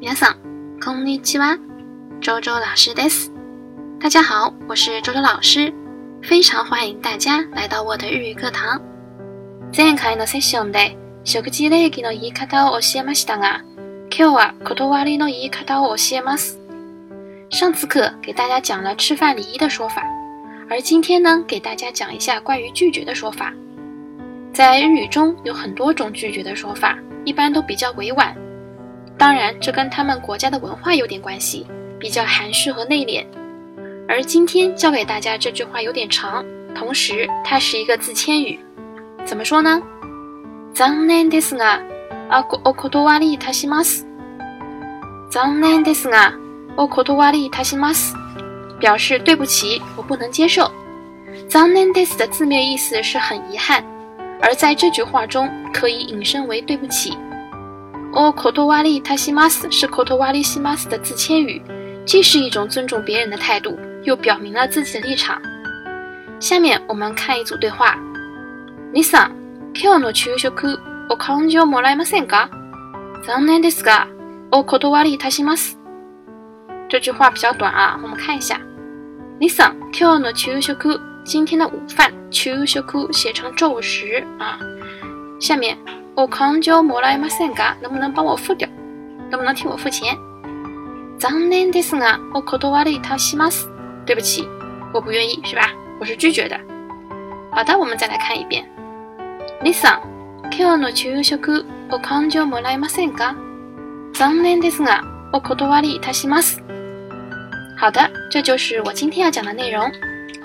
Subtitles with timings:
[0.00, 1.58] 皆さん、こんにちは。
[2.20, 3.32] 周周老师です。
[4.00, 5.72] 大家好，我是周周老师，
[6.22, 8.80] 非常欢迎大家来到我的日语课堂。
[9.72, 13.62] 前回のセッションで食事礼儀の言い方を教えましたが、
[14.10, 16.58] 今日は断りの言い方を教えます。
[17.50, 20.02] 上次课给大家讲了吃饭礼仪的说法，
[20.68, 23.52] 而今天呢，给大家讲一下关于拒绝的说法。
[24.52, 28.36] 在日语中有很多种拒绝的说法，一般都比较委婉。
[29.18, 31.66] 当然，这跟他们国家的文化有点关系，
[31.98, 33.24] 比较含蓄和内敛。
[34.08, 38.58] 而今天教给大家这句话有点长，同时它是一个自谦语，
[39.24, 39.80] 怎么说呢？
[40.74, 41.80] 残念ですが、
[42.64, 44.04] お断りいたします。
[45.30, 46.32] 残念ですが、
[46.76, 48.14] お断りいたします。
[48.80, 50.70] 表示对不起，我不能接受。
[51.48, 53.84] 残念です的字面意思是很遗憾，
[54.40, 57.16] 而在这句话中可以引申为对不起。
[58.12, 61.62] o kotowari tashimasu 是 kotowari shimasu 的自谦语，
[62.04, 65.40] 既是一种尊重别人的态度，又表明了自己的立场。
[66.38, 67.96] 下面我们看一组对话。
[68.92, 69.30] リサ、
[69.72, 72.50] 今日の昼食お勘定もらえませんか？
[73.24, 74.06] 残念ですが、
[74.50, 75.78] お断りいたします。
[76.88, 78.60] 这句话比较短啊，我们看一下。
[79.40, 84.58] リサ、今日の昼食，今天的午饭，昼食写成昼食啊。
[85.40, 85.78] 下面。
[86.16, 88.68] 我康就莫来马三嘎，能不能帮我付掉？
[89.30, 90.16] 能不能替我付钱？
[91.18, 93.66] 残念ですが、我断りたします。
[94.04, 94.46] 对不起，
[94.92, 95.70] 我不愿意，是吧？
[96.00, 96.58] 我是拒绝的。
[97.52, 98.64] 好的，我们再来看一遍。
[99.62, 100.00] リサ、
[100.50, 103.34] 今日の昼食お勘定もらえませんか？
[104.14, 105.02] 残念ですが、
[105.32, 106.60] 我断りたします。
[107.78, 109.90] 好的，这就是我今天要讲的内容。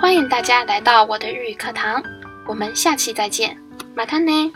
[0.00, 2.02] 欢迎大家来到我的日语课堂，
[2.46, 3.56] 我们下期再见，
[3.94, 4.52] 马たね。